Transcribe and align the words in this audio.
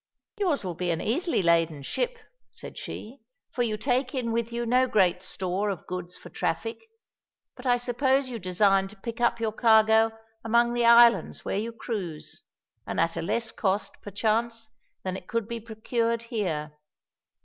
"Yours 0.39 0.63
will 0.63 0.73
be 0.73 0.89
an 0.89 0.99
easily 0.99 1.43
laden 1.43 1.83
ship," 1.83 2.17
said 2.51 2.75
she, 2.75 3.19
"for 3.51 3.61
you 3.61 3.77
take 3.77 4.15
in 4.15 4.31
with 4.31 4.51
you 4.51 4.65
no 4.65 4.87
great 4.87 5.21
store 5.21 5.69
of 5.69 5.85
goods 5.85 6.17
for 6.17 6.29
traffic. 6.31 6.87
But 7.55 7.67
I 7.67 7.77
suppose 7.77 8.27
you 8.27 8.39
design 8.39 8.87
to 8.87 8.95
pick 8.95 9.21
up 9.21 9.39
your 9.39 9.51
cargo 9.51 10.17
among 10.43 10.73
the 10.73 10.85
islands 10.87 11.45
where 11.45 11.59
you 11.59 11.71
cruise, 11.71 12.41
and 12.87 12.99
at 12.99 13.15
a 13.15 13.21
less 13.21 13.51
cost, 13.51 13.93
perchance, 14.01 14.69
than 15.03 15.15
it 15.15 15.27
could 15.27 15.47
be 15.47 15.59
procured 15.59 16.23
here?" 16.23 16.71